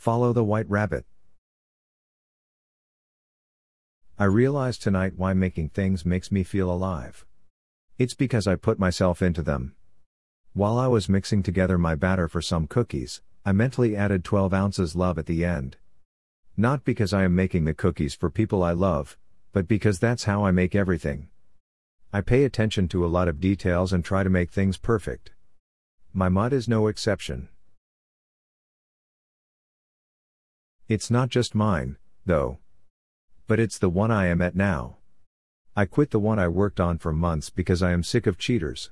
Follow 0.00 0.32
the 0.32 0.42
white 0.42 0.64
rabbit. 0.70 1.04
I 4.18 4.24
realized 4.24 4.80
tonight 4.80 5.12
why 5.18 5.34
making 5.34 5.68
things 5.68 6.06
makes 6.06 6.32
me 6.32 6.42
feel 6.42 6.72
alive. 6.72 7.26
It's 7.98 8.14
because 8.14 8.46
I 8.46 8.54
put 8.54 8.78
myself 8.78 9.20
into 9.20 9.42
them. 9.42 9.74
While 10.54 10.78
I 10.78 10.86
was 10.86 11.10
mixing 11.10 11.42
together 11.42 11.76
my 11.76 11.96
batter 11.96 12.28
for 12.28 12.40
some 12.40 12.66
cookies, 12.66 13.20
I 13.44 13.52
mentally 13.52 13.94
added 13.94 14.24
12 14.24 14.54
ounces 14.54 14.96
love 14.96 15.18
at 15.18 15.26
the 15.26 15.44
end. 15.44 15.76
Not 16.56 16.82
because 16.82 17.12
I 17.12 17.24
am 17.24 17.34
making 17.34 17.66
the 17.66 17.74
cookies 17.74 18.14
for 18.14 18.30
people 18.30 18.62
I 18.62 18.72
love, 18.72 19.18
but 19.52 19.68
because 19.68 19.98
that's 19.98 20.24
how 20.24 20.46
I 20.46 20.50
make 20.50 20.74
everything. 20.74 21.28
I 22.10 22.22
pay 22.22 22.44
attention 22.44 22.88
to 22.88 23.04
a 23.04 23.12
lot 23.14 23.28
of 23.28 23.38
details 23.38 23.92
and 23.92 24.02
try 24.02 24.22
to 24.22 24.30
make 24.30 24.50
things 24.50 24.78
perfect. 24.78 25.32
My 26.14 26.30
mud 26.30 26.54
is 26.54 26.68
no 26.68 26.86
exception. 26.86 27.50
It's 30.90 31.08
not 31.08 31.28
just 31.28 31.54
mine, 31.54 31.98
though. 32.26 32.58
But 33.46 33.60
it's 33.60 33.78
the 33.78 33.88
one 33.88 34.10
I 34.10 34.26
am 34.26 34.42
at 34.42 34.56
now. 34.56 34.96
I 35.76 35.84
quit 35.84 36.10
the 36.10 36.18
one 36.18 36.40
I 36.40 36.48
worked 36.48 36.80
on 36.80 36.98
for 36.98 37.12
months 37.12 37.48
because 37.48 37.80
I 37.80 37.92
am 37.92 38.02
sick 38.02 38.26
of 38.26 38.38
cheaters. 38.38 38.90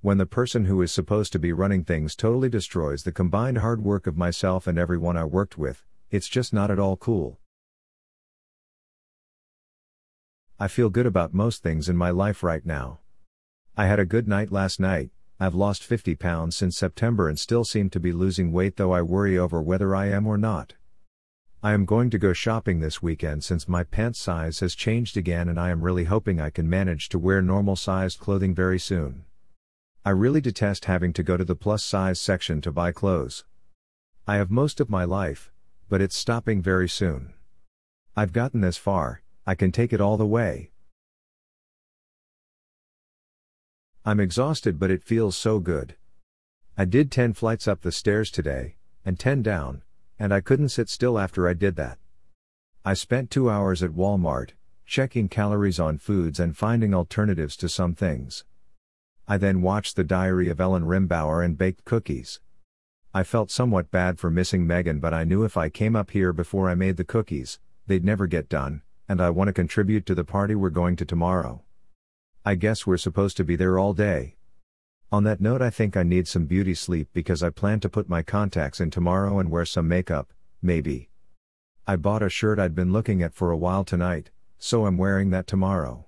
When 0.00 0.18
the 0.18 0.26
person 0.26 0.64
who 0.64 0.82
is 0.82 0.90
supposed 0.90 1.30
to 1.34 1.38
be 1.38 1.52
running 1.52 1.84
things 1.84 2.16
totally 2.16 2.48
destroys 2.48 3.04
the 3.04 3.12
combined 3.12 3.58
hard 3.58 3.84
work 3.84 4.08
of 4.08 4.16
myself 4.16 4.66
and 4.66 4.80
everyone 4.80 5.16
I 5.16 5.22
worked 5.22 5.56
with, 5.56 5.84
it's 6.10 6.26
just 6.26 6.52
not 6.52 6.72
at 6.72 6.80
all 6.80 6.96
cool. 6.96 7.38
I 10.58 10.66
feel 10.66 10.90
good 10.90 11.06
about 11.06 11.32
most 11.32 11.62
things 11.62 11.88
in 11.88 11.96
my 11.96 12.10
life 12.10 12.42
right 12.42 12.66
now. 12.66 12.98
I 13.76 13.86
had 13.86 14.00
a 14.00 14.04
good 14.04 14.26
night 14.26 14.50
last 14.50 14.80
night, 14.80 15.10
I've 15.38 15.54
lost 15.54 15.84
50 15.84 16.16
pounds 16.16 16.56
since 16.56 16.76
September 16.76 17.28
and 17.28 17.38
still 17.38 17.62
seem 17.62 17.90
to 17.90 18.00
be 18.00 18.10
losing 18.10 18.50
weight, 18.50 18.76
though 18.76 18.90
I 18.90 19.02
worry 19.02 19.38
over 19.38 19.62
whether 19.62 19.94
I 19.94 20.06
am 20.06 20.26
or 20.26 20.36
not. 20.36 20.74
I 21.64 21.74
am 21.74 21.84
going 21.84 22.10
to 22.10 22.18
go 22.18 22.32
shopping 22.32 22.80
this 22.80 23.00
weekend 23.00 23.44
since 23.44 23.68
my 23.68 23.84
pant 23.84 24.16
size 24.16 24.58
has 24.58 24.74
changed 24.74 25.16
again 25.16 25.48
and 25.48 25.60
I 25.60 25.70
am 25.70 25.82
really 25.82 26.02
hoping 26.02 26.40
I 26.40 26.50
can 26.50 26.68
manage 26.68 27.08
to 27.10 27.20
wear 27.20 27.40
normal 27.40 27.76
sized 27.76 28.18
clothing 28.18 28.52
very 28.52 28.80
soon. 28.80 29.26
I 30.04 30.10
really 30.10 30.40
detest 30.40 30.86
having 30.86 31.12
to 31.12 31.22
go 31.22 31.36
to 31.36 31.44
the 31.44 31.54
plus 31.54 31.84
size 31.84 32.20
section 32.20 32.60
to 32.62 32.72
buy 32.72 32.90
clothes. 32.90 33.44
I 34.26 34.38
have 34.38 34.50
most 34.50 34.80
of 34.80 34.90
my 34.90 35.04
life, 35.04 35.52
but 35.88 36.00
it's 36.00 36.16
stopping 36.16 36.62
very 36.62 36.88
soon. 36.88 37.32
I've 38.16 38.32
gotten 38.32 38.60
this 38.60 38.76
far, 38.76 39.22
I 39.46 39.54
can 39.54 39.70
take 39.70 39.92
it 39.92 40.00
all 40.00 40.16
the 40.16 40.26
way. 40.26 40.72
I'm 44.04 44.18
exhausted, 44.18 44.80
but 44.80 44.90
it 44.90 45.04
feels 45.04 45.36
so 45.36 45.60
good. 45.60 45.94
I 46.76 46.86
did 46.86 47.12
10 47.12 47.34
flights 47.34 47.68
up 47.68 47.82
the 47.82 47.92
stairs 47.92 48.32
today, 48.32 48.74
and 49.04 49.16
10 49.16 49.42
down, 49.42 49.82
and 50.18 50.32
I 50.32 50.40
couldn't 50.40 50.70
sit 50.70 50.88
still 50.88 51.18
after 51.18 51.48
I 51.48 51.54
did 51.54 51.76
that. 51.76 51.98
I 52.84 52.94
spent 52.94 53.30
two 53.30 53.48
hours 53.48 53.82
at 53.82 53.92
Walmart, 53.92 54.50
checking 54.84 55.28
calories 55.28 55.78
on 55.78 55.98
foods 55.98 56.40
and 56.40 56.56
finding 56.56 56.92
alternatives 56.92 57.56
to 57.58 57.68
some 57.68 57.94
things. 57.94 58.44
I 59.28 59.38
then 59.38 59.62
watched 59.62 59.96
The 59.96 60.04
Diary 60.04 60.48
of 60.48 60.60
Ellen 60.60 60.84
Rimbauer 60.84 61.44
and 61.44 61.56
baked 61.56 61.84
cookies. 61.84 62.40
I 63.14 63.22
felt 63.22 63.50
somewhat 63.50 63.90
bad 63.90 64.18
for 64.18 64.30
missing 64.30 64.66
Megan, 64.66 64.98
but 64.98 65.14
I 65.14 65.24
knew 65.24 65.44
if 65.44 65.56
I 65.56 65.68
came 65.68 65.94
up 65.94 66.10
here 66.10 66.32
before 66.32 66.68
I 66.68 66.74
made 66.74 66.96
the 66.96 67.04
cookies, 67.04 67.60
they'd 67.86 68.04
never 68.04 68.26
get 68.26 68.48
done, 68.48 68.82
and 69.08 69.20
I 69.20 69.30
want 69.30 69.48
to 69.48 69.52
contribute 69.52 70.06
to 70.06 70.14
the 70.14 70.24
party 70.24 70.54
we're 70.54 70.70
going 70.70 70.96
to 70.96 71.04
tomorrow. 71.04 71.62
I 72.44 72.54
guess 72.56 72.86
we're 72.86 72.96
supposed 72.96 73.36
to 73.36 73.44
be 73.44 73.54
there 73.54 73.78
all 73.78 73.92
day. 73.92 74.36
On 75.12 75.24
that 75.24 75.42
note, 75.42 75.60
I 75.60 75.68
think 75.68 75.94
I 75.94 76.04
need 76.04 76.26
some 76.26 76.46
beauty 76.46 76.72
sleep 76.72 77.06
because 77.12 77.42
I 77.42 77.50
plan 77.50 77.80
to 77.80 77.90
put 77.90 78.08
my 78.08 78.22
contacts 78.22 78.80
in 78.80 78.90
tomorrow 78.90 79.38
and 79.38 79.50
wear 79.50 79.66
some 79.66 79.86
makeup, 79.86 80.32
maybe. 80.62 81.10
I 81.86 81.96
bought 81.96 82.22
a 82.22 82.30
shirt 82.30 82.58
I'd 82.58 82.74
been 82.74 82.94
looking 82.94 83.22
at 83.22 83.34
for 83.34 83.50
a 83.50 83.56
while 83.56 83.84
tonight, 83.84 84.30
so 84.58 84.86
I'm 84.86 84.96
wearing 84.96 85.28
that 85.28 85.46
tomorrow. 85.46 86.06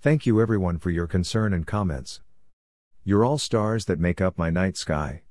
Thank 0.00 0.24
you 0.24 0.40
everyone 0.40 0.78
for 0.78 0.88
your 0.88 1.06
concern 1.06 1.52
and 1.52 1.66
comments. 1.66 2.22
You're 3.04 3.22
all 3.22 3.36
stars 3.36 3.84
that 3.84 4.00
make 4.00 4.22
up 4.22 4.38
my 4.38 4.48
night 4.48 4.78
sky. 4.78 5.24